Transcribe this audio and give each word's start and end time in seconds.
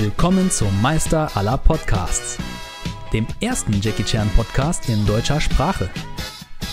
Willkommen 0.00 0.48
zum 0.48 0.80
Meister 0.80 1.36
aller 1.36 1.58
Podcasts, 1.58 2.38
dem 3.12 3.26
ersten 3.40 3.80
Jackie 3.80 4.04
Chan 4.04 4.30
Podcast 4.36 4.88
in 4.88 5.04
deutscher 5.06 5.40
Sprache. 5.40 5.90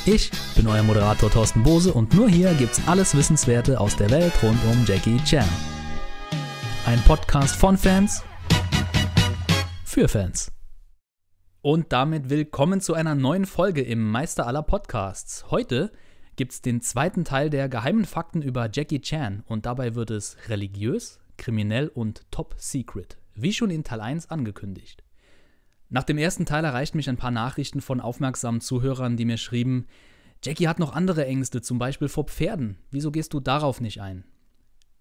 Ich 0.06 0.30
bin 0.56 0.68
euer 0.68 0.84
Moderator 0.84 1.32
Thorsten 1.32 1.64
Bose 1.64 1.92
und 1.92 2.14
nur 2.14 2.30
hier 2.30 2.54
gibt's 2.54 2.80
alles 2.86 3.18
Wissenswerte 3.18 3.80
aus 3.80 3.96
der 3.96 4.12
Welt 4.12 4.32
rund 4.44 4.60
um 4.66 4.86
Jackie 4.86 5.18
Chan. 5.26 5.50
Ein 6.86 7.00
Podcast 7.02 7.56
von 7.56 7.80
Fans 7.80 8.24
für 9.84 10.08
Fans. 10.08 10.52
Und 11.62 11.94
damit 11.94 12.30
willkommen 12.30 12.80
zu 12.80 12.94
einer 12.94 13.16
neuen 13.16 13.48
Folge 13.48 13.82
im 13.82 14.08
Meister 14.08 14.46
aller 14.46 14.62
Podcasts. 14.62 15.50
Heute 15.50 15.92
gibt's 16.36 16.62
den 16.62 16.80
zweiten 16.80 17.26
Teil 17.26 17.50
der 17.50 17.70
geheimen 17.70 18.06
Fakten 18.06 18.44
über 18.44 18.70
Jackie 18.72 19.02
Chan 19.02 19.44
und 19.48 19.66
dabei 19.66 19.96
wird 19.96 20.12
es 20.12 20.38
religiös, 20.48 21.20
kriminell 21.38 21.88
und 21.88 22.30
top 22.32 22.56
secret, 22.58 23.18
wie 23.34 23.54
schon 23.54 23.70
in 23.70 23.84
Teil 23.84 24.02
1 24.02 24.30
angekündigt. 24.30 25.04
Nach 25.90 26.04
dem 26.04 26.18
ersten 26.18 26.46
Teil 26.46 26.66
erreichten 26.66 26.98
mich 26.98 27.10
ein 27.10 27.18
paar 27.18 27.32
Nachrichten 27.32 27.82
von 27.82 28.02
aufmerksamen 28.02 28.62
Zuhörern, 28.62 29.18
die 29.18 29.26
mir 29.26 29.38
schrieben, 29.38 29.88
Jackie 30.44 30.68
hat 30.68 30.80
noch 30.80 30.94
andere 30.94 31.26
Ängste, 31.26 31.62
zum 31.62 31.80
Beispiel 31.80 32.08
vor 32.08 32.26
Pferden. 32.26 32.78
Wieso 32.92 33.12
gehst 33.12 33.34
du 33.34 33.40
darauf 33.40 33.82
nicht 33.82 34.02
ein? 34.02 34.26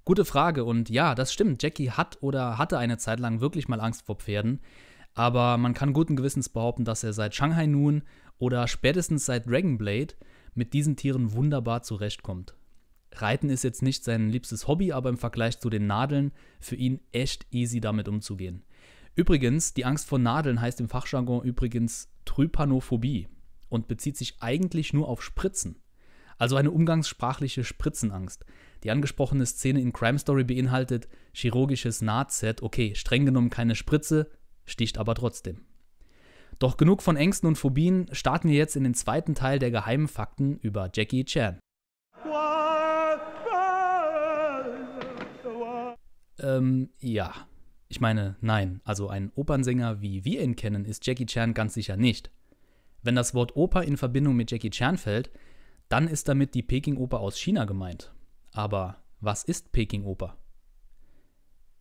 Gute 0.04 0.24
Frage 0.24 0.64
und 0.64 0.90
ja, 0.90 1.14
das 1.14 1.32
stimmt. 1.32 1.62
Jackie 1.62 1.90
hat 1.90 2.18
oder 2.22 2.58
hatte 2.58 2.78
eine 2.78 2.98
Zeit 2.98 3.20
lang 3.20 3.40
wirklich 3.40 3.68
mal 3.68 3.80
Angst 3.80 4.06
vor 4.06 4.16
Pferden, 4.16 4.60
aber 5.14 5.56
man 5.56 5.74
kann 5.74 5.92
guten 5.92 6.16
Gewissens 6.16 6.48
behaupten, 6.48 6.84
dass 6.84 7.04
er 7.04 7.12
seit 7.12 7.34
Shanghai 7.34 7.66
Noon 7.66 8.02
oder 8.38 8.68
spätestens 8.68 9.24
seit 9.24 9.46
Dragonblade 9.46 10.14
mit 10.54 10.74
diesen 10.74 10.96
Tieren 10.96 11.32
wunderbar 11.32 11.82
zurechtkommt. 11.82 12.54
Reiten 13.22 13.50
ist 13.50 13.64
jetzt 13.64 13.82
nicht 13.82 14.04
sein 14.04 14.30
liebstes 14.30 14.66
Hobby, 14.66 14.92
aber 14.92 15.08
im 15.08 15.16
Vergleich 15.16 15.58
zu 15.60 15.70
den 15.70 15.86
Nadeln 15.86 16.32
für 16.60 16.76
ihn 16.76 17.00
echt 17.12 17.46
easy 17.50 17.80
damit 17.80 18.08
umzugehen. 18.08 18.64
Übrigens, 19.16 19.74
die 19.74 19.84
Angst 19.84 20.08
vor 20.08 20.18
Nadeln 20.18 20.60
heißt 20.60 20.80
im 20.80 20.88
Fachjargon 20.88 21.44
übrigens 21.44 22.08
Trypanophobie 22.24 23.28
und 23.68 23.88
bezieht 23.88 24.16
sich 24.16 24.36
eigentlich 24.40 24.92
nur 24.92 25.08
auf 25.08 25.22
Spritzen. 25.22 25.76
Also 26.36 26.56
eine 26.56 26.72
umgangssprachliche 26.72 27.62
Spritzenangst. 27.62 28.44
Die 28.82 28.90
angesprochene 28.90 29.46
Szene 29.46 29.80
in 29.80 29.92
Crime 29.92 30.18
Story 30.18 30.42
beinhaltet 30.44 31.08
chirurgisches 31.32 32.02
Nahtset, 32.02 32.62
okay, 32.62 32.94
streng 32.96 33.24
genommen 33.24 33.50
keine 33.50 33.76
Spritze, 33.76 34.30
sticht 34.64 34.98
aber 34.98 35.14
trotzdem. 35.14 35.60
Doch 36.58 36.76
genug 36.76 37.02
von 37.02 37.16
Ängsten 37.16 37.48
und 37.48 37.56
Phobien, 37.56 38.06
starten 38.12 38.48
wir 38.48 38.56
jetzt 38.56 38.76
in 38.76 38.84
den 38.84 38.94
zweiten 38.94 39.34
Teil 39.34 39.58
der 39.58 39.70
geheimen 39.70 40.08
Fakten 40.08 40.58
über 40.58 40.90
Jackie 40.92 41.24
Chan. 41.24 41.58
Ähm, 46.38 46.90
ja. 46.98 47.32
Ich 47.88 48.00
meine, 48.00 48.36
nein, 48.40 48.80
also 48.84 49.08
ein 49.08 49.30
Opernsänger, 49.34 50.00
wie 50.00 50.24
wir 50.24 50.42
ihn 50.42 50.56
kennen, 50.56 50.84
ist 50.84 51.06
Jackie 51.06 51.26
Chan 51.26 51.54
ganz 51.54 51.74
sicher 51.74 51.96
nicht. 51.96 52.30
Wenn 53.02 53.14
das 53.14 53.34
Wort 53.34 53.54
Oper 53.56 53.84
in 53.84 53.96
Verbindung 53.96 54.34
mit 54.34 54.50
Jackie 54.50 54.70
Chan 54.70 54.96
fällt, 54.96 55.30
dann 55.88 56.08
ist 56.08 56.28
damit 56.28 56.54
die 56.54 56.62
Peking-Oper 56.62 57.20
aus 57.20 57.38
China 57.38 57.66
gemeint. 57.66 58.12
Aber 58.52 59.02
was 59.20 59.44
ist 59.44 59.72
Peking-Oper? 59.72 60.36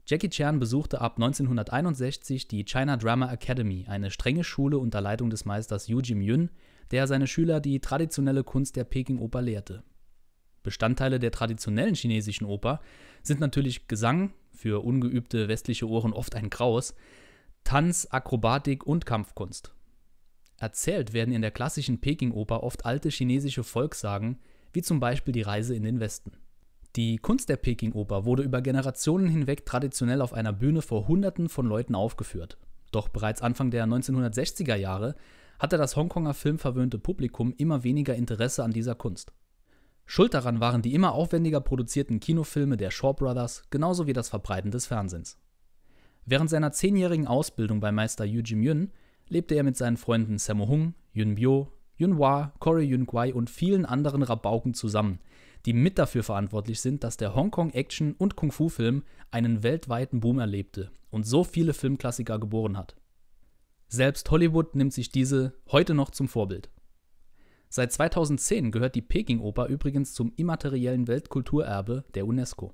Jackie 0.06 0.30
Chan 0.30 0.60
besuchte 0.60 1.00
ab 1.00 1.16
1961 1.16 2.50
die 2.50 2.66
China 2.66 2.98
Drama 2.98 3.32
Academy, 3.32 3.86
eine 3.88 4.12
strenge 4.12 4.44
Schule 4.44 4.78
unter 4.78 5.00
Leitung 5.00 5.30
des 5.30 5.45
Meisters 5.45 5.88
Yu 5.88 6.02
Jim-yun, 6.02 6.50
der 6.92 7.08
seine 7.08 7.26
Schüler 7.26 7.62
die 7.62 7.80
traditionelle 7.80 8.44
Kunst 8.44 8.76
der 8.76 8.84
Peking-Oper 8.84 9.42
lehrte. 9.42 9.84
Bestandteile 10.62 11.20
der 11.20 11.32
traditionellen 11.32 11.95
chinesischen 11.95 12.45
Oper 12.45 12.82
sind 13.22 13.40
natürlich 13.40 13.88
Gesang, 13.88 14.34
für 14.54 14.84
ungeübte 14.84 15.48
westliche 15.48 15.88
Ohren 15.88 16.14
oft 16.14 16.36
ein 16.36 16.50
Graus, 16.50 16.96
Tanz, 17.64 18.08
Akrobatik 18.12 18.86
und 18.86 19.06
Kampfkunst. 19.06 19.73
Erzählt 20.58 21.14
werden 21.14 21.34
in 21.34 21.42
der 21.42 21.52
klassischen 21.52 22.00
Peking-Oper 22.00 22.64
oft 22.64 22.86
alte 22.86 23.10
chinesische 23.10 23.64
Volkssagen, 23.64 24.39
wie 24.72 24.82
zum 24.82 25.00
Beispiel 25.00 25.33
die 25.33 25.42
Reise 25.42 25.76
in 25.76 25.83
den 25.83 26.00
Westen. 26.00 26.32
Die 26.95 27.17
Kunst 27.17 27.50
der 27.50 27.58
Peking-Oper 27.58 28.26
wurde 28.26 28.44
über 28.44 28.61
Generationen 28.61 29.27
hinweg 29.27 29.66
traditionell 29.66 30.22
auf 30.22 30.33
einer 30.33 30.54
Bühne 30.54 30.82
vor 30.82 31.08
Hunderten 31.08 31.50
von 31.50 31.66
Leuten 31.66 31.95
aufgeführt. 31.95 32.58
Doch 32.92 33.10
bereits 33.10 33.42
Anfang 33.42 33.72
der 33.72 33.86
1960er 33.86 34.76
Jahre 34.76 35.16
hatte 35.58 35.77
das 35.77 35.95
Hongkonger 35.95 36.33
filmverwöhnte 36.33 37.00
Publikum 37.00 37.54
immer 37.58 37.83
weniger 37.83 38.16
Interesse 38.16 38.64
an 38.64 38.72
dieser 38.72 38.95
Kunst. 38.95 39.33
Schuld 40.05 40.33
daran 40.33 40.59
waren 40.59 40.81
die 40.81 40.93
immer 40.93 41.14
aufwendiger 41.14 41.61
produzierten 41.61 42.19
Kinofilme 42.19 42.77
der 42.77 42.91
Shaw 42.91 43.14
Brothers, 43.14 43.64
genauso 43.69 44.08
wie 44.08 44.14
das 44.14 44.30
Verbreiten 44.30 44.71
des 44.71 44.86
Fernsehens. 44.86 45.37
Während 46.25 46.49
seiner 46.49 46.71
zehnjährigen 46.71 47.27
Ausbildung 47.27 47.80
bei 47.80 47.91
Meister 47.91 48.25
Yu 48.25 48.41
Jim-yun 48.41 48.91
lebte 49.27 49.55
er 49.55 49.64
mit 49.64 49.77
seinen 49.77 49.97
Freunden 49.97 50.37
Sammo 50.37 50.67
Hung, 50.67 50.93
Yun 51.14 51.36
Bio, 51.36 51.71
Yun 51.97 52.17
Hua, 52.17 52.53
Corey 52.59 52.86
Yun 52.86 53.05
Kwai 53.05 53.33
und 53.33 53.49
vielen 53.49 53.86
anderen 53.86 54.23
Rabauken 54.23 54.73
zusammen, 54.73 55.19
die 55.65 55.73
mit 55.73 55.97
dafür 55.97 56.23
verantwortlich 56.23 56.81
sind, 56.81 57.03
dass 57.03 57.17
der 57.17 57.35
Hongkong-Action- 57.35 58.15
und 58.17 58.35
Kung-Fu-Film 58.35 59.03
einen 59.31 59.64
weltweiten 59.64 60.20
Boom 60.20 60.39
erlebte 60.39 60.91
und 61.09 61.25
so 61.25 61.43
viele 61.43 61.73
Filmklassiker 61.73 62.39
geboren 62.39 62.77
hat. 62.77 62.95
Selbst 63.87 64.30
Hollywood 64.31 64.75
nimmt 64.75 64.93
sich 64.93 65.09
diese 65.09 65.53
heute 65.71 65.93
noch 65.93 66.09
zum 66.09 66.27
Vorbild. 66.27 66.70
Seit 67.76 67.92
2010 67.92 68.70
gehört 68.70 68.94
die 68.94 69.02
Peking-Oper 69.02 69.66
übrigens 69.66 70.14
zum 70.14 70.32
immateriellen 70.36 71.08
Weltkulturerbe 71.08 72.06
der 72.14 72.28
UNESCO. 72.28 72.72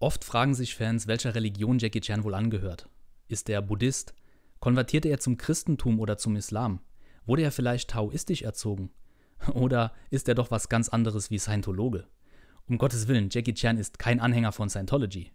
Oft 0.00 0.24
fragen 0.24 0.54
sich 0.54 0.74
Fans, 0.74 1.06
welcher 1.06 1.36
Religion 1.36 1.78
Jackie 1.78 2.00
Chan 2.00 2.24
wohl 2.24 2.34
angehört. 2.34 2.88
Ist 3.28 3.48
er 3.48 3.62
Buddhist? 3.62 4.12
Konvertierte 4.58 5.08
er 5.08 5.20
zum 5.20 5.36
Christentum 5.36 6.00
oder 6.00 6.18
zum 6.18 6.34
Islam? 6.34 6.80
Wurde 7.26 7.42
er 7.42 7.52
vielleicht 7.52 7.90
taoistisch 7.90 8.42
erzogen? 8.42 8.90
Oder 9.54 9.92
ist 10.10 10.28
er 10.28 10.34
doch 10.34 10.50
was 10.50 10.68
ganz 10.68 10.88
anderes 10.88 11.30
wie 11.30 11.38
Scientologe? 11.38 12.08
Um 12.66 12.76
Gottes 12.76 13.06
Willen, 13.06 13.28
Jackie 13.30 13.54
Chan 13.54 13.78
ist 13.78 14.00
kein 14.00 14.18
Anhänger 14.18 14.50
von 14.50 14.68
Scientology. 14.68 15.30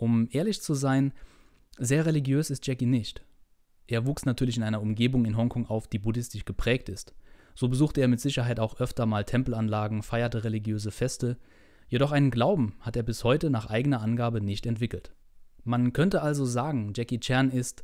Um 0.00 0.28
ehrlich 0.30 0.62
zu 0.62 0.72
sein, 0.72 1.12
sehr 1.76 2.06
religiös 2.06 2.48
ist 2.48 2.66
Jackie 2.66 2.86
nicht. 2.86 3.22
Er 3.86 4.06
wuchs 4.06 4.24
natürlich 4.24 4.56
in 4.56 4.62
einer 4.62 4.80
Umgebung 4.80 5.26
in 5.26 5.36
Hongkong 5.36 5.66
auf, 5.66 5.88
die 5.88 5.98
buddhistisch 5.98 6.46
geprägt 6.46 6.88
ist. 6.88 7.12
So 7.54 7.68
besuchte 7.68 8.00
er 8.00 8.08
mit 8.08 8.18
Sicherheit 8.18 8.60
auch 8.60 8.80
öfter 8.80 9.04
mal 9.04 9.24
Tempelanlagen, 9.24 10.02
feierte 10.02 10.42
religiöse 10.42 10.90
Feste, 10.90 11.36
jedoch 11.88 12.12
einen 12.12 12.30
Glauben 12.30 12.76
hat 12.80 12.96
er 12.96 13.02
bis 13.02 13.24
heute 13.24 13.50
nach 13.50 13.66
eigener 13.66 14.00
Angabe 14.00 14.40
nicht 14.40 14.64
entwickelt. 14.64 15.12
Man 15.64 15.92
könnte 15.92 16.22
also 16.22 16.46
sagen, 16.46 16.94
Jackie 16.96 17.20
Chan 17.20 17.50
ist 17.50 17.82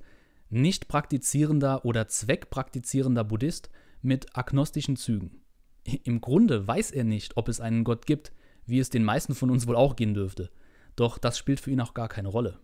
nicht 0.49 0.89
praktizierender 0.89 1.85
oder 1.85 2.09
zweckpraktizierender 2.09 3.25
Buddhist 3.25 3.69
mit 4.01 4.35
agnostischen 4.35 4.97
Zügen. 4.97 5.43
Im 5.85 6.23
Grunde 6.23 6.67
weiß 6.67 6.93
er 6.93 7.05
nicht, 7.05 7.37
ob 7.37 7.51
es 7.51 7.61
einen 7.61 7.85
Gott 7.85 8.07
gibt, 8.07 8.33
wie 8.65 8.79
es 8.79 8.89
den 8.89 9.05
meisten 9.05 9.35
von 9.35 9.51
uns 9.51 9.67
wohl 9.67 9.77
auch 9.77 9.97
gehen 9.97 10.15
dürfte. 10.15 10.51
Doch 10.97 11.19
das 11.19 11.39
spielt 11.39 11.61
für 11.61 11.71
ihn 11.71 11.81
auch 11.81 11.95
gar 11.95 12.09
keine 12.09 12.29
Rolle. 12.29 12.59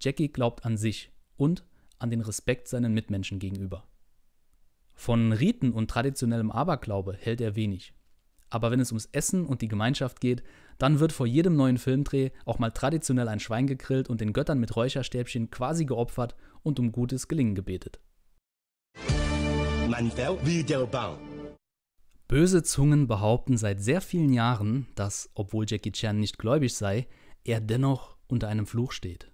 Jackie 0.00 0.28
glaubt 0.28 0.64
an 0.64 0.76
sich 0.76 1.10
und 1.36 1.64
an 1.98 2.10
den 2.10 2.20
Respekt 2.20 2.68
seinen 2.68 2.94
Mitmenschen 2.94 3.38
gegenüber. 3.38 3.88
Von 4.94 5.32
Riten 5.32 5.72
und 5.72 5.90
traditionellem 5.90 6.50
Aberglaube 6.50 7.16
hält 7.18 7.40
er 7.40 7.56
wenig. 7.56 7.94
Aber 8.50 8.70
wenn 8.70 8.80
es 8.80 8.92
ums 8.92 9.08
Essen 9.12 9.46
und 9.46 9.62
die 9.62 9.68
Gemeinschaft 9.68 10.20
geht, 10.20 10.42
dann 10.78 11.00
wird 11.00 11.12
vor 11.12 11.26
jedem 11.26 11.56
neuen 11.56 11.78
Filmdreh 11.78 12.30
auch 12.44 12.58
mal 12.58 12.70
traditionell 12.70 13.28
ein 13.28 13.40
Schwein 13.40 13.66
gegrillt 13.66 14.08
und 14.08 14.20
den 14.20 14.32
Göttern 14.32 14.58
mit 14.58 14.74
Räucherstäbchen 14.74 15.50
quasi 15.50 15.84
geopfert 15.84 16.34
und 16.62 16.78
um 16.78 16.92
gutes 16.92 17.28
Gelingen 17.28 17.54
gebetet. 17.54 18.00
Böse 22.26 22.62
Zungen 22.62 23.06
behaupten 23.06 23.56
seit 23.56 23.80
sehr 23.80 24.00
vielen 24.00 24.32
Jahren, 24.32 24.86
dass, 24.94 25.30
obwohl 25.34 25.64
Jackie 25.66 25.92
Chan 25.92 26.18
nicht 26.18 26.38
gläubig 26.38 26.74
sei, 26.74 27.06
er 27.44 27.60
dennoch 27.60 28.16
unter 28.26 28.48
einem 28.48 28.66
Fluch 28.66 28.92
steht. 28.92 29.30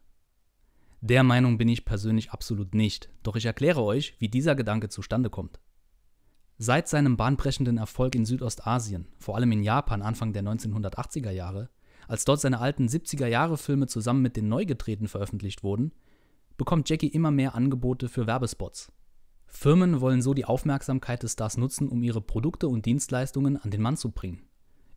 Der 1.00 1.22
Meinung 1.22 1.58
bin 1.58 1.68
ich 1.68 1.84
persönlich 1.84 2.30
absolut 2.30 2.74
nicht, 2.74 3.10
doch 3.22 3.36
ich 3.36 3.44
erkläre 3.44 3.82
euch, 3.82 4.14
wie 4.20 4.28
dieser 4.28 4.54
Gedanke 4.54 4.88
zustande 4.88 5.28
kommt. 5.28 5.60
Seit 6.56 6.88
seinem 6.88 7.16
bahnbrechenden 7.16 7.78
Erfolg 7.78 8.14
in 8.14 8.24
Südostasien, 8.24 9.08
vor 9.18 9.36
allem 9.36 9.52
in 9.52 9.62
Japan 9.62 10.02
Anfang 10.02 10.32
der 10.32 10.44
1980er 10.44 11.30
Jahre, 11.30 11.68
als 12.08 12.24
dort 12.24 12.40
seine 12.40 12.60
alten 12.60 12.86
70er 12.86 13.26
Jahre 13.26 13.58
Filme 13.58 13.86
zusammen 13.86 14.22
mit 14.22 14.36
den 14.36 14.48
neu 14.48 14.64
gedrehten 14.64 15.08
veröffentlicht 15.08 15.62
wurden, 15.62 15.92
bekommt 16.56 16.88
Jackie 16.88 17.08
immer 17.08 17.30
mehr 17.30 17.54
Angebote 17.54 18.08
für 18.08 18.26
Werbespots. 18.26 18.92
Firmen 19.46 20.00
wollen 20.00 20.22
so 20.22 20.34
die 20.34 20.44
Aufmerksamkeit 20.44 21.22
des 21.22 21.32
Stars 21.32 21.56
nutzen, 21.56 21.88
um 21.88 22.02
ihre 22.02 22.20
Produkte 22.20 22.68
und 22.68 22.86
Dienstleistungen 22.86 23.56
an 23.56 23.70
den 23.70 23.82
Mann 23.82 23.96
zu 23.96 24.10
bringen. 24.10 24.42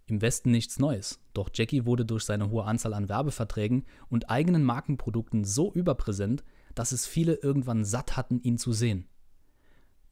Im 0.08 0.22
Westen 0.22 0.52
nichts 0.52 0.80
Neues, 0.80 1.20
doch 1.34 1.50
Jackie 1.54 1.86
wurde 1.86 2.06
durch 2.06 2.24
seine 2.24 2.50
hohe 2.50 2.64
Anzahl 2.64 2.94
an 2.94 3.10
Werbeverträgen 3.10 3.86
und 4.10 4.30
eigenen 4.30 4.64
Markenprodukten 4.64 5.44
so 5.44 5.72
überpräsent, 5.74 6.46
dass 6.76 6.94
es 6.94 7.06
viele 7.06 7.34
irgendwann 7.36 7.84
satt 7.84 8.16
hatten, 8.16 8.40
ihn 8.40 8.58
zu 8.58 8.72
sehen. 8.72 9.08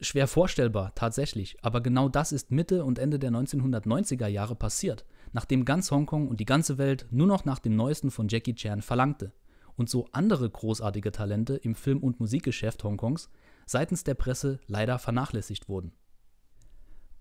Schwer 0.01 0.27
vorstellbar, 0.27 0.94
tatsächlich, 0.95 1.57
aber 1.63 1.80
genau 1.80 2.09
das 2.09 2.33
ist 2.33 2.51
Mitte 2.51 2.83
und 2.83 3.00
Ende 3.00 3.19
der 3.19 3.31
1990er 3.31 4.27
Jahre 4.27 4.56
passiert, 4.56 5.06
nachdem 5.31 5.63
ganz 5.63 5.89
Hongkong 5.89 6.27
und 6.27 6.41
die 6.41 6.45
ganze 6.45 6.77
Welt 6.77 7.07
nur 7.12 7.27
noch 7.27 7.45
nach 7.45 7.59
dem 7.59 7.77
Neuesten 7.77 8.12
von 8.12 8.27
Jackie 8.27 8.56
Chan 8.56 8.81
verlangte 8.81 9.31
und 9.77 9.89
so 9.89 10.09
andere 10.12 10.50
großartige 10.50 11.13
Talente 11.13 11.56
im 11.56 11.75
Film- 11.75 12.03
und 12.03 12.19
Musikgeschäft 12.19 12.83
Hongkongs 12.83 13.30
seitens 13.65 14.03
der 14.03 14.15
Presse 14.15 14.59
leider 14.68 15.00
vernachlässigt 15.00 15.69
wurden. 15.69 15.94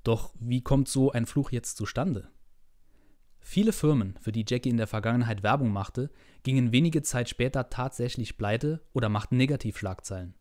Doch 0.02 0.34
wie 0.40 0.62
kommt 0.62 0.88
so 0.88 1.12
ein 1.12 1.26
Fluch 1.26 1.52
jetzt 1.52 1.76
zustande? 1.76 2.28
Viele 3.46 3.72
Firmen, 3.72 4.16
für 4.22 4.32
die 4.32 4.46
Jackie 4.48 4.70
in 4.70 4.78
der 4.78 4.86
Vergangenheit 4.86 5.42
Werbung 5.42 5.70
machte, 5.70 6.10
gingen 6.44 6.72
wenige 6.72 7.02
Zeit 7.02 7.28
später 7.28 7.68
tatsächlich 7.68 8.38
pleite 8.38 8.80
oder 8.94 9.10
machten 9.10 9.36
Negativschlagzeilen. 9.36 10.34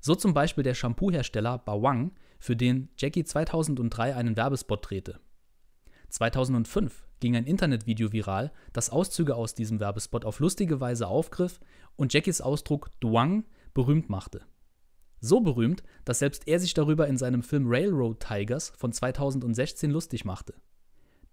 So 0.00 0.14
zum 0.14 0.34
Beispiel 0.34 0.62
der 0.62 0.74
Shampoo-Hersteller 0.74 1.56
Bawang, 1.56 2.12
für 2.38 2.54
den 2.54 2.90
Jackie 2.98 3.24
2003 3.24 4.14
einen 4.14 4.36
Werbespot 4.36 4.90
drehte. 4.90 5.18
2005 6.10 7.06
ging 7.20 7.36
ein 7.36 7.46
Internetvideo 7.46 8.12
viral, 8.12 8.52
das 8.74 8.90
Auszüge 8.90 9.34
aus 9.34 9.54
diesem 9.54 9.80
Werbespot 9.80 10.26
auf 10.26 10.38
lustige 10.38 10.78
Weise 10.78 11.08
aufgriff 11.08 11.58
und 11.96 12.12
Jackies 12.12 12.42
Ausdruck 12.42 12.90
Duang 13.00 13.46
berühmt 13.72 14.10
machte. 14.10 14.42
So 15.20 15.40
berühmt, 15.40 15.82
dass 16.04 16.18
selbst 16.18 16.46
er 16.46 16.60
sich 16.60 16.74
darüber 16.74 17.08
in 17.08 17.16
seinem 17.16 17.42
Film 17.42 17.64
Railroad 17.66 18.20
Tigers 18.20 18.74
von 18.76 18.92
2016 18.92 19.90
lustig 19.90 20.26
machte. 20.26 20.52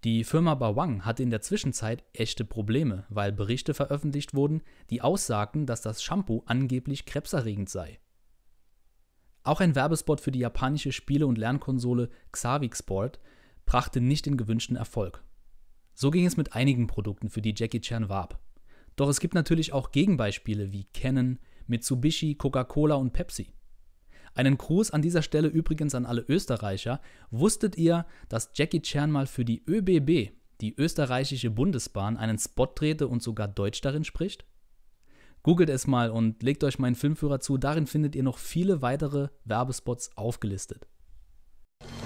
Die 0.04 0.26
Firma 0.26 0.56
Bawang 0.56 1.06
hatte 1.06 1.24
in 1.24 1.30
der 1.30 1.40
Zwischenzeit 1.40 2.04
echte 2.12 2.44
Probleme, 2.44 3.06
weil 3.08 3.32
Berichte 3.32 3.74
veröffentlicht 3.74 4.34
wurden, 4.34 4.62
die 4.90 5.02
aussagten, 5.02 5.66
dass 5.66 5.82
das 5.82 6.04
Shampoo 6.04 6.44
angeblich 6.46 7.06
krebserregend 7.06 7.70
sei. 7.70 8.00
Auch 9.44 9.62
ein 9.62 9.76
Werbespot 9.76 10.20
für 10.20 10.32
die 10.32 10.40
japanische 10.40 10.92
Spiele- 10.92 11.28
und 11.28 11.38
Lernkonsole 11.38 12.10
Xavik 12.34 12.76
Sport 12.76 13.22
brachte 13.66 14.02
nicht 14.02 14.26
den 14.26 14.36
gewünschten 14.36 14.76
Erfolg. 14.76 15.24
So 15.94 16.12
ging 16.12 16.26
es 16.26 16.36
mit 16.36 16.54
einigen 16.54 16.88
Produkten, 16.88 17.30
für 17.30 17.42
die 17.42 17.54
Jackie 17.56 17.80
Chan 17.80 18.10
warb. 18.10 18.40
Doch 18.98 19.08
es 19.08 19.22
gibt 19.22 19.36
natürlich 19.36 19.72
auch 19.72 19.92
Gegenbeispiele 19.92 20.74
wie 20.74 20.84
Canon, 20.94 21.40
Mitsubishi, 21.68 22.36
Coca-Cola 22.36 22.96
und 22.96 23.14
Pepsi. 23.14 23.54
Einen 24.36 24.58
Gruß 24.58 24.92
an 24.92 25.02
dieser 25.02 25.22
Stelle 25.22 25.48
übrigens 25.48 25.94
an 25.96 26.06
alle 26.06 26.26
Österreicher. 26.28 27.02
Wusstet 27.30 27.78
ihr, 27.78 28.06
dass 28.30 28.52
Jackie 28.56 28.82
Chan 28.82 29.12
mal 29.12 29.28
für 29.28 29.46
die 29.46 29.64
ÖBB, 29.68 30.32
die 30.62 30.76
österreichische 30.78 31.52
Bundesbahn, 31.52 32.18
einen 32.18 32.40
Spot 32.40 32.68
drehte 32.74 33.08
und 33.08 33.22
sogar 33.22 33.48
Deutsch 33.48 33.82
darin 33.82 34.04
spricht? 34.04 34.46
Googelt 35.44 35.70
es 35.70 35.88
mal 35.88 36.10
und 36.10 36.42
legt 36.42 36.64
euch 36.64 36.80
meinen 36.80 36.96
Filmführer 36.96 37.42
zu. 37.42 37.58
Darin 37.58 37.86
findet 37.86 38.16
ihr 38.16 38.24
noch 38.24 38.38
viele 38.38 38.82
weitere 38.82 39.28
Werbespots 39.44 40.16
aufgelistet. 40.16 40.88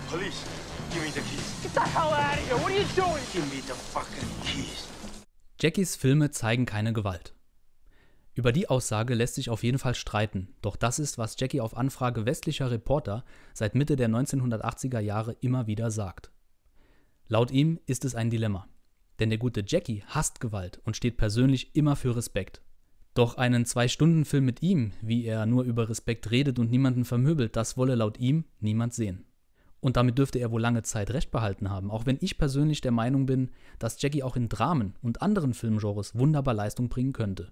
Police, 0.10 0.44
give 0.92 1.06
me 1.06 1.12
the 1.12 1.20
keys. 1.20 1.62
Get 1.62 1.74
the 1.74 1.82
hell 1.82 2.12
out 2.12 2.34
of 2.34 2.50
here. 2.50 2.58
What 2.58 2.72
are 2.72 2.80
you 2.80 2.86
doing? 2.96 3.24
Give 3.32 3.46
me 3.56 3.62
the 3.62 3.74
fucking 3.74 4.28
keys. 4.44 4.88
Jackies 5.60 5.96
Filme 5.96 6.32
zeigen 6.32 6.66
keine 6.66 6.94
Gewalt. 6.94 7.37
Über 8.38 8.52
die 8.52 8.70
Aussage 8.70 9.16
lässt 9.16 9.34
sich 9.34 9.50
auf 9.50 9.64
jeden 9.64 9.80
Fall 9.80 9.96
streiten, 9.96 10.50
doch 10.62 10.76
das 10.76 11.00
ist, 11.00 11.18
was 11.18 11.40
Jackie 11.40 11.60
auf 11.60 11.76
Anfrage 11.76 12.28
westlicher 12.28 12.70
Reporter 12.70 13.26
seit 13.56 13.74
Mitte 13.74 13.96
der 13.96 14.10
1980er 14.10 15.00
Jahre 15.00 15.36
immer 15.42 15.66
wieder 15.66 15.90
sagt. 15.90 16.30
Laut 17.28 17.50
ihm 17.50 17.80
ist 17.88 18.06
es 18.06 18.14
ein 18.14 18.30
Dilemma. 18.30 18.68
Denn 19.18 19.32
der 19.32 19.40
gute 19.40 19.64
Jackie 19.66 20.04
hasst 20.06 20.40
Gewalt 20.40 20.80
und 20.84 20.96
steht 20.96 21.18
persönlich 21.18 21.76
immer 21.76 21.96
für 21.96 22.16
Respekt. 22.16 22.62
Doch 23.16 23.38
einen 23.38 23.66
Zwei-Stunden-Film 23.66 24.46
mit 24.46 24.62
ihm, 24.62 24.92
wie 25.02 25.26
er 25.26 25.48
nur 25.48 25.64
über 25.64 25.90
Respekt 25.90 26.30
redet 26.30 26.60
und 26.60 26.70
niemanden 26.70 27.06
vermöbelt, 27.06 27.56
das 27.56 27.76
wolle 27.76 27.96
laut 27.96 28.20
ihm 28.20 28.46
niemand 28.60 28.94
sehen. 28.94 29.26
Und 29.80 29.98
damit 29.98 30.20
dürfte 30.20 30.38
er 30.38 30.52
wohl 30.52 30.62
lange 30.62 30.84
Zeit 30.84 31.10
recht 31.10 31.32
behalten 31.32 31.72
haben, 31.72 31.90
auch 31.90 32.06
wenn 32.06 32.20
ich 32.22 32.38
persönlich 32.38 32.82
der 32.82 32.92
Meinung 32.92 33.26
bin, 33.26 33.50
dass 33.80 34.00
Jackie 34.00 34.22
auch 34.22 34.36
in 34.36 34.48
Dramen 34.48 34.94
und 35.02 35.24
anderen 35.24 35.56
Filmgenres 35.56 36.14
wunderbar 36.14 36.54
Leistung 36.54 36.88
bringen 36.88 37.14
könnte. 37.14 37.52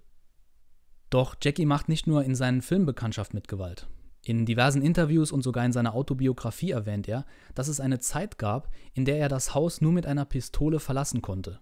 Doch 1.10 1.36
Jackie 1.40 1.66
macht 1.66 1.88
nicht 1.88 2.06
nur 2.06 2.24
in 2.24 2.34
seinen 2.34 2.62
Filmen 2.62 2.86
Bekanntschaft 2.86 3.32
mit 3.32 3.48
Gewalt. 3.48 3.86
In 4.22 4.44
diversen 4.44 4.82
Interviews 4.82 5.30
und 5.30 5.42
sogar 5.42 5.64
in 5.64 5.70
seiner 5.72 5.94
Autobiografie 5.94 6.72
erwähnt 6.72 7.06
er, 7.06 7.24
dass 7.54 7.68
es 7.68 7.78
eine 7.78 8.00
Zeit 8.00 8.38
gab, 8.38 8.72
in 8.92 9.04
der 9.04 9.18
er 9.18 9.28
das 9.28 9.54
Haus 9.54 9.80
nur 9.80 9.92
mit 9.92 10.04
einer 10.04 10.24
Pistole 10.24 10.80
verlassen 10.80 11.22
konnte. 11.22 11.60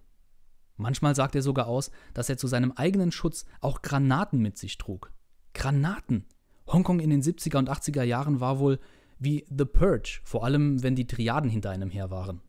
Manchmal 0.75 1.15
sagt 1.15 1.35
er 1.35 1.43
sogar 1.43 1.67
aus, 1.67 1.91
dass 2.15 2.27
er 2.27 2.37
zu 2.37 2.47
seinem 2.47 2.71
eigenen 2.71 3.11
Schutz 3.11 3.45
auch 3.61 3.83
Granaten 3.83 4.41
mit 4.41 4.57
sich 4.57 4.79
trug. 4.79 5.11
Granaten! 5.53 6.25
Hongkong 6.67 6.99
in 6.99 7.11
den 7.11 7.21
70er 7.21 7.59
und 7.59 7.69
80er 7.69 8.01
Jahren 8.01 8.39
war 8.39 8.57
wohl 8.57 8.79
wie 9.19 9.45
The 9.55 9.65
Purge, 9.65 10.21
vor 10.23 10.43
allem 10.43 10.81
wenn 10.81 10.95
die 10.95 11.05
Triaden 11.05 11.51
hinter 11.51 11.69
einem 11.69 11.91
her 11.91 12.09
waren. 12.09 12.41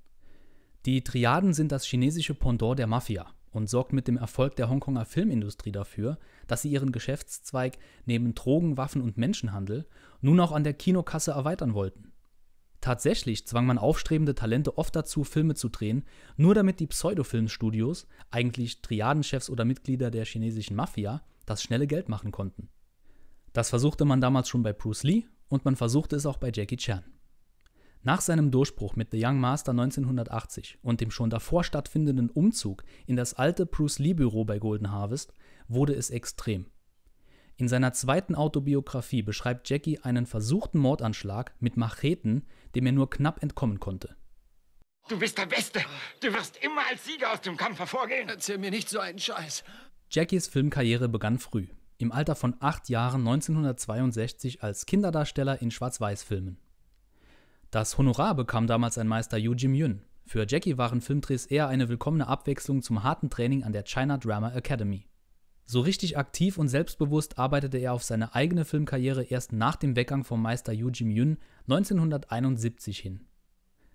Die 0.87 1.05
Triaden 1.05 1.53
sind 1.53 1.73
das 1.73 1.85
chinesische 1.85 2.35
Pendant 2.35 2.79
der 2.79 2.87
Mafia 2.87 3.36
und 3.57 3.69
sorgt 3.69 3.95
mit 3.95 4.07
dem 4.07 4.19
Erfolg 4.19 4.55
der 4.57 4.69
Hongkonger 4.69 5.07
Filmindustrie 5.07 5.73
dafür, 5.73 6.19
dass 6.47 6.63
sie 6.63 6.71
ihren 6.71 6.93
Geschäftszweig 6.93 7.79
neben 8.05 8.35
Drogen, 8.35 8.77
Waffen 8.77 9.01
und 9.01 9.17
Menschenhandel 9.17 9.87
nun 10.21 10.39
auch 10.41 10.53
an 10.53 10.63
der 10.63 10.75
Kinokasse 10.75 11.31
erweitern 11.31 11.73
wollten. 11.73 12.13
Tatsächlich 12.83 13.47
zwang 13.47 13.65
man 13.65 13.79
aufstrebende 13.79 14.35
Talente 14.35 14.77
oft 14.77 14.95
dazu, 14.95 15.25
Filme 15.25 15.55
zu 15.55 15.71
drehen, 15.71 16.05
nur 16.37 16.55
damit 16.55 16.79
die 16.79 16.87
Pseudofilmstudios, 16.87 18.07
eigentlich 18.31 18.83
Triadenchefs 18.83 19.49
oder 19.49 19.65
Mitglieder 19.65 20.11
der 20.11 20.27
chinesischen 20.27 20.77
Mafia, 20.77 21.23
das 21.47 21.63
schnelle 21.63 21.87
Geld 21.87 22.11
machen 22.11 22.33
konnten. 22.33 22.69
Das 23.55 23.71
versuchte 23.71 24.05
man 24.05 24.21
damals 24.21 24.51
schon 24.51 24.63
bei 24.63 24.75
Bruce 24.75 25.03
Lee 25.03 25.25
und 25.49 25.65
man 25.65 25.77
versuchte 25.77 26.15
es 26.15 26.27
auch 26.27 26.37
bei 26.37 26.53
Jackie 26.55 26.77
Chan. 26.77 27.03
Nach 28.07 28.21
seinem 28.21 28.53
Durchbruch 28.53 28.95
mit 28.95 29.11
The 29.11 29.21
Young 29.21 29.41
Master 29.41 29.73
1980 29.73 30.79
und 30.81 31.01
dem 31.01 31.11
schon 31.11 31.29
davor 31.29 31.65
stattfindenden 31.65 32.31
Umzug 32.31 32.85
in 33.05 33.17
das 33.17 33.35
alte 33.35 33.67
Bruce 33.67 33.99
Lee 33.99 34.15
Büro 34.15 34.45
bei 34.45 34.61
Golden 34.61 34.93
Harvest 34.93 35.35
wurde 35.67 35.93
es 35.93 36.11
extrem. 36.11 36.67
In 37.57 37.67
seiner 37.67 37.93
zweiten 37.95 38.37
Autobiografie 38.37 39.23
beschreibt 39.23 39.69
Jackie 39.69 39.99
einen 39.99 40.27
versuchten 40.27 40.79
Mordanschlag 40.79 41.57
mit 41.59 41.77
Macheten, 41.77 42.47
dem 42.77 42.87
er 42.87 42.93
nur 42.93 43.11
knapp 43.11 43.43
entkommen 43.43 43.81
konnte. 43.81 44.15
Du 45.09 45.19
bist 45.19 45.37
der 45.37 45.47
Beste. 45.47 45.81
Du 46.21 46.33
wirst 46.33 46.63
immer 46.63 46.83
als 46.89 47.05
Sieger 47.05 47.33
aus 47.33 47.41
dem 47.41 47.57
Kampf 47.57 47.81
hervorgehen. 47.81 48.29
Erzähl 48.29 48.59
mir 48.59 48.71
nicht 48.71 48.89
so 48.89 49.01
einen 49.01 49.19
Scheiß. 49.19 49.65
Jackies 50.13 50.47
Filmkarriere 50.47 51.09
begann 51.09 51.41
früh, 51.41 51.67
im 51.99 52.13
Alter 52.13 52.37
von 52.37 52.55
acht 52.61 52.89
Jahren 52.89 53.27
1962 53.27 54.63
als 54.63 54.87
Kinderdarsteller 54.87 55.61
in 55.61 55.73
Schwarz-Weiß-Filmen. 55.73 56.61
Das 57.71 57.99
Honorar 57.99 58.35
bekam 58.35 58.67
damals 58.67 58.97
ein 58.97 59.09
Meister 59.09 59.37
Yu 59.37 59.55
Jim 59.55 59.75
Yun. 59.75 60.03
Für 60.25 60.47
Jackie 60.49 60.79
waren 60.79 61.01
Filmdrehs 61.01 61.47
eher 61.47 61.69
eine 61.69 61.89
willkommene 61.89 62.29
Abwechslung 62.29 62.83
zum 62.83 63.03
harten 63.03 63.29
Training 63.29 63.65
an 63.65 63.73
der 63.73 63.85
China 63.85 64.19
Drama 64.19 64.53
Academy. 64.53 65.07
So 65.65 65.81
richtig 65.81 66.17
aktiv 66.17 66.59
und 66.59 66.69
selbstbewusst 66.69 67.39
arbeitete 67.39 67.79
er 67.79 67.93
auf 67.93 68.05
seine 68.05 68.37
eigene 68.37 68.65
Filmkarriere 68.65 69.25
erst 69.25 69.53
nach 69.53 69.75
dem 69.75 69.97
Weggang 69.97 70.23
vom 70.23 70.41
Meister 70.41 70.73
Yu 70.73 70.91
Jim-yun 70.91 71.39
1971 71.69 73.01
hin. 73.01 73.27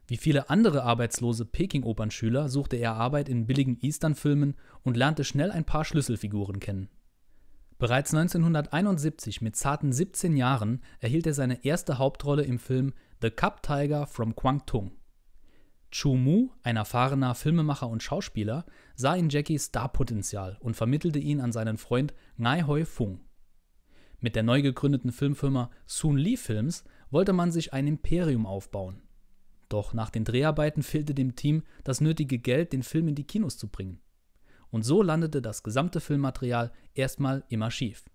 Wie 0.06 0.18
viele 0.18 0.50
andere 0.50 0.84
arbeitslose 0.84 1.46
Peking-Opernschüler 1.46 2.50
suchte 2.50 2.76
er 2.76 2.96
Arbeit 2.96 3.30
in 3.30 3.48
billigen 3.48 3.78
Eastern-Filmen 3.80 4.56
und 4.84 4.98
lernte 4.98 5.24
schnell 5.24 5.50
ein 5.50 5.64
paar 5.64 5.86
Schlüsselfiguren 5.86 6.60
kennen. 6.60 6.90
Bereits 7.78 8.14
1971 8.14 9.42
mit 9.42 9.56
zarten 9.56 9.94
17 9.94 10.36
Jahren 10.36 10.82
erhielt 11.00 11.26
er 11.26 11.34
seine 11.34 11.64
erste 11.64 11.98
Hauptrolle 11.98 12.44
im 12.44 12.60
Film 12.60 12.94
The 13.22 13.30
Cup 13.30 13.62
Tiger 13.62 14.08
from 14.08 14.36
Kwangtung. 14.36 14.94
Chu 15.92 16.16
Mu, 16.16 16.50
ein 16.64 16.76
erfahrener 16.76 17.36
Filmemacher 17.36 17.88
und 17.88 18.02
Schauspieler, 18.02 18.66
sah 18.96 19.14
in 19.14 19.30
Jackie 19.30 19.60
Starpotenzial 19.60 20.58
und 20.60 20.76
vermittelte 20.76 21.20
ihn 21.20 21.40
an 21.40 21.52
seinen 21.52 21.78
Freund 21.78 22.16
Ngai 22.38 22.64
Hoi 22.64 22.84
Fung. 22.84 23.20
Mit 24.22 24.36
der 24.36 24.42
neu 24.42 24.64
gegründeten 24.64 25.12
Filmfirma 25.12 25.70
Soon 25.86 26.18
Lee 26.18 26.36
Films 26.36 26.84
wollte 27.12 27.32
man 27.32 27.52
sich 27.52 27.74
ein 27.74 27.86
Imperium 27.86 28.48
aufbauen. 28.48 29.04
Doch 29.70 29.94
nach 29.94 30.10
den 30.10 30.24
Dreharbeiten 30.24 30.82
fehlte 30.82 31.14
dem 31.14 31.36
Team 31.36 31.62
das 31.84 32.02
nötige 32.02 32.40
Geld, 32.40 32.74
den 32.74 32.82
Film 32.82 33.08
in 33.08 33.16
die 33.16 33.28
Kinos 33.28 33.56
zu 33.56 33.68
bringen. 33.68 34.02
Und 34.72 34.82
so 34.82 35.04
landete 35.04 35.44
das 35.44 35.62
gesamte 35.62 36.00
Filmmaterial 36.00 36.72
erstmal 36.96 37.44
immer 37.50 37.70
schief. 37.70 38.10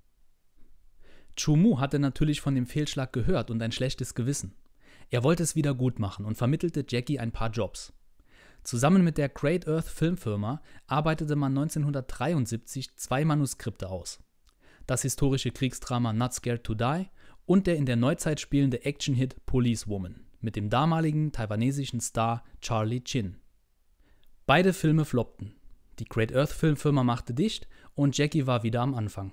Chu 1.37 1.55
Mu 1.55 1.79
hatte 1.79 2.01
natürlich 2.01 2.41
von 2.41 2.57
dem 2.57 2.67
Fehlschlag 2.67 3.13
gehört 3.13 3.53
und 3.53 3.63
ein 3.63 3.71
schlechtes 3.71 4.17
Gewissen. 4.17 4.57
Er 5.11 5.23
wollte 5.23 5.43
es 5.43 5.55
wieder 5.55 5.75
gut 5.75 5.99
machen 5.99 6.25
und 6.25 6.37
vermittelte 6.37 6.85
Jackie 6.89 7.19
ein 7.19 7.33
paar 7.33 7.51
Jobs. 7.51 7.93
Zusammen 8.65 9.05
mit 9.05 9.17
der 9.19 9.29
Great 9.29 9.69
Earth 9.69 9.87
Filmfirma 9.87 10.61
arbeitete 10.89 11.37
man 11.37 11.53
1973 11.53 12.97
zwei 12.97 13.25
Manuskripte 13.25 13.89
aus. 13.89 14.19
Das 14.87 15.03
historische 15.03 15.53
Kriegsdrama 15.53 16.13
Not 16.13 16.35
Scared 16.35 16.65
to 16.65 16.75
Die 16.75 17.09
und 17.45 17.67
der 17.67 17.77
in 17.77 17.87
der 17.87 17.97
Neuzeit 17.97 18.41
spielende 18.41 18.85
Actionhit 18.85 19.47
Police 19.47 19.87
Woman 19.87 20.27
mit 20.41 20.57
dem 20.57 20.71
damaligen 20.71 21.33
taiwanesischen 21.33 22.01
Star 22.01 22.45
Charlie 22.61 23.03
Chin. 23.03 23.37
Beide 24.47 24.73
Filme 24.73 25.05
floppten. 25.05 25.55
Die 25.99 26.05
Great 26.05 26.35
Earth 26.35 26.53
Filmfirma 26.53 27.05
machte 27.05 27.35
dicht 27.35 27.69
und 27.95 28.17
Jackie 28.17 28.47
war 28.47 28.63
wieder 28.63 28.83
am 28.83 28.95
Anfang. 28.95 29.33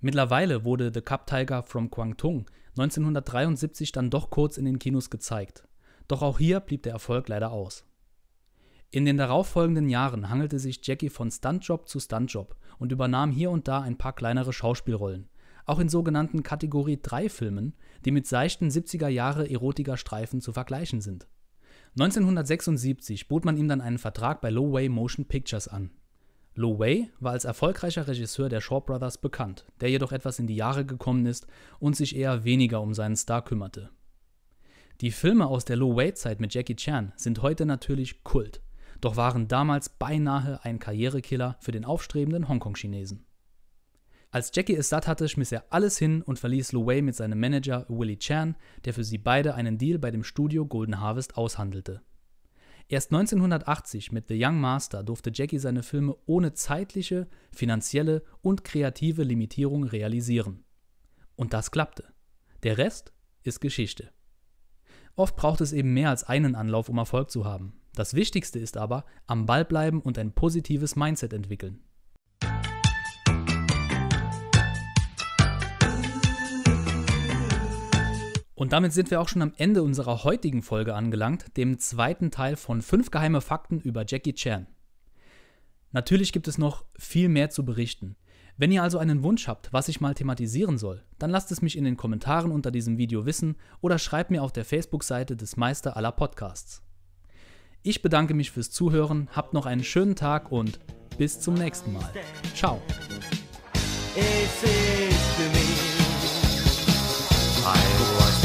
Mittlerweile 0.00 0.64
wurde 0.64 0.92
The 0.92 1.00
Cup 1.00 1.26
Tiger 1.26 1.62
from 1.62 1.90
Kwangtung 1.90 2.46
1973 2.76 3.92
dann 3.92 4.10
doch 4.10 4.30
kurz 4.30 4.56
in 4.56 4.64
den 4.64 4.78
Kinos 4.78 5.10
gezeigt. 5.10 5.66
Doch 6.08 6.22
auch 6.22 6.38
hier 6.38 6.60
blieb 6.60 6.82
der 6.82 6.92
Erfolg 6.92 7.28
leider 7.28 7.52
aus. 7.52 7.84
In 8.90 9.04
den 9.04 9.16
darauffolgenden 9.16 9.88
Jahren 9.88 10.28
hangelte 10.28 10.58
sich 10.58 10.80
Jackie 10.86 11.08
von 11.08 11.30
Stuntjob 11.30 11.88
zu 11.88 11.98
Stuntjob 11.98 12.56
und 12.78 12.92
übernahm 12.92 13.30
hier 13.30 13.50
und 13.50 13.66
da 13.66 13.80
ein 13.80 13.98
paar 13.98 14.12
kleinere 14.12 14.52
Schauspielrollen, 14.52 15.28
auch 15.66 15.78
in 15.78 15.88
sogenannten 15.88 16.42
Kategorie 16.42 17.00
3 17.02 17.28
Filmen, 17.28 17.74
die 18.04 18.10
mit 18.10 18.26
seichten 18.26 18.68
70er 18.68 19.08
Jahre 19.08 19.50
Erotiker-Streifen 19.50 20.40
zu 20.40 20.52
vergleichen 20.52 21.00
sind. 21.00 21.26
1976 21.98 23.28
bot 23.28 23.44
man 23.44 23.56
ihm 23.56 23.68
dann 23.68 23.80
einen 23.80 23.98
Vertrag 23.98 24.40
bei 24.40 24.50
Low 24.50 24.72
Way 24.72 24.88
Motion 24.88 25.26
Pictures 25.26 25.68
an. 25.68 25.90
Lo 26.56 26.78
Wei 26.78 27.10
war 27.18 27.32
als 27.32 27.44
erfolgreicher 27.44 28.06
Regisseur 28.06 28.48
der 28.48 28.60
Shaw 28.60 28.80
Brothers 28.80 29.18
bekannt, 29.18 29.64
der 29.80 29.90
jedoch 29.90 30.12
etwas 30.12 30.38
in 30.38 30.46
die 30.46 30.54
Jahre 30.54 30.86
gekommen 30.86 31.26
ist 31.26 31.48
und 31.80 31.96
sich 31.96 32.14
eher 32.14 32.44
weniger 32.44 32.80
um 32.80 32.94
seinen 32.94 33.16
Star 33.16 33.42
kümmerte. 33.42 33.90
Die 35.00 35.10
Filme 35.10 35.48
aus 35.48 35.64
der 35.64 35.74
Lo 35.74 35.96
Wei-Zeit 35.96 36.38
mit 36.38 36.54
Jackie 36.54 36.76
Chan 36.76 37.12
sind 37.16 37.42
heute 37.42 37.66
natürlich 37.66 38.22
Kult, 38.22 38.62
doch 39.00 39.16
waren 39.16 39.48
damals 39.48 39.88
beinahe 39.88 40.64
ein 40.64 40.78
Karrierekiller 40.78 41.56
für 41.58 41.72
den 41.72 41.84
aufstrebenden 41.84 42.48
Hongkong-Chinesen. 42.48 43.26
Als 44.30 44.52
Jackie 44.54 44.76
es 44.76 44.88
satt 44.88 45.08
hatte, 45.08 45.28
schmiss 45.28 45.50
er 45.50 45.64
alles 45.70 45.98
hin 45.98 46.22
und 46.22 46.38
verließ 46.38 46.70
Lo 46.70 46.86
Wei 46.86 47.02
mit 47.02 47.16
seinem 47.16 47.40
Manager 47.40 47.84
Willie 47.88 48.18
Chan, 48.18 48.54
der 48.84 48.94
für 48.94 49.02
sie 49.02 49.18
beide 49.18 49.56
einen 49.56 49.76
Deal 49.76 49.98
bei 49.98 50.12
dem 50.12 50.22
Studio 50.22 50.66
Golden 50.66 51.00
Harvest 51.00 51.36
aushandelte 51.36 52.00
Erst 52.88 53.12
1980 53.12 54.12
mit 54.12 54.28
The 54.28 54.38
Young 54.38 54.60
Master 54.60 55.02
durfte 55.02 55.30
Jackie 55.32 55.58
seine 55.58 55.82
Filme 55.82 56.16
ohne 56.26 56.52
zeitliche, 56.52 57.28
finanzielle 57.50 58.22
und 58.42 58.62
kreative 58.62 59.22
Limitierung 59.22 59.84
realisieren. 59.84 60.64
Und 61.34 61.52
das 61.52 61.70
klappte. 61.70 62.04
Der 62.62 62.78
Rest 62.78 63.12
ist 63.42 63.60
Geschichte. 63.60 64.10
Oft 65.16 65.36
braucht 65.36 65.60
es 65.60 65.72
eben 65.72 65.94
mehr 65.94 66.10
als 66.10 66.24
einen 66.24 66.54
Anlauf, 66.54 66.88
um 66.88 66.98
Erfolg 66.98 67.30
zu 67.30 67.44
haben. 67.44 67.80
Das 67.94 68.14
Wichtigste 68.14 68.58
ist 68.58 68.76
aber, 68.76 69.04
am 69.26 69.46
Ball 69.46 69.64
bleiben 69.64 70.00
und 70.00 70.18
ein 70.18 70.32
positives 70.32 70.96
Mindset 70.96 71.32
entwickeln. 71.32 71.80
Und 78.64 78.72
damit 78.72 78.94
sind 78.94 79.10
wir 79.10 79.20
auch 79.20 79.28
schon 79.28 79.42
am 79.42 79.52
Ende 79.58 79.82
unserer 79.82 80.24
heutigen 80.24 80.62
Folge 80.62 80.94
angelangt, 80.94 81.54
dem 81.58 81.78
zweiten 81.78 82.30
Teil 82.30 82.56
von 82.56 82.80
5 82.80 83.10
geheime 83.10 83.42
Fakten 83.42 83.78
über 83.78 84.06
Jackie 84.08 84.32
Chan. 84.32 84.66
Natürlich 85.92 86.32
gibt 86.32 86.48
es 86.48 86.56
noch 86.56 86.86
viel 86.98 87.28
mehr 87.28 87.50
zu 87.50 87.66
berichten. 87.66 88.16
Wenn 88.56 88.72
ihr 88.72 88.82
also 88.82 88.96
einen 88.96 89.22
Wunsch 89.22 89.48
habt, 89.48 89.70
was 89.74 89.88
ich 89.88 90.00
mal 90.00 90.14
thematisieren 90.14 90.78
soll, 90.78 91.04
dann 91.18 91.28
lasst 91.28 91.52
es 91.52 91.60
mich 91.60 91.76
in 91.76 91.84
den 91.84 91.98
Kommentaren 91.98 92.50
unter 92.50 92.70
diesem 92.70 92.96
Video 92.96 93.26
wissen 93.26 93.56
oder 93.82 93.98
schreibt 93.98 94.30
mir 94.30 94.42
auf 94.42 94.50
der 94.50 94.64
Facebook-Seite 94.64 95.36
des 95.36 95.58
Meister 95.58 95.98
aller 95.98 96.12
Podcasts. 96.12 96.80
Ich 97.82 98.00
bedanke 98.00 98.32
mich 98.32 98.50
fürs 98.50 98.70
Zuhören, 98.70 99.28
habt 99.32 99.52
noch 99.52 99.66
einen 99.66 99.84
schönen 99.84 100.16
Tag 100.16 100.50
und 100.50 100.80
bis 101.18 101.38
zum 101.38 101.52
nächsten 101.52 101.92
Mal. 101.92 102.10
Ciao. 102.54 102.80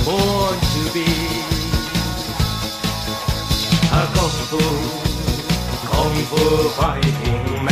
Born 0.09 0.59
to 0.73 0.81
be 0.91 1.05
a 3.99 4.03
kung 4.15 4.37
fu, 4.49 4.61
kung 5.89 6.17
fu 6.29 6.43
fighting. 6.77 7.68